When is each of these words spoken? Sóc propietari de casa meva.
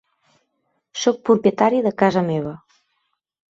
Sóc 1.01 1.19
propietari 1.29 1.83
de 1.89 1.93
casa 2.01 2.25
meva. 2.33 2.57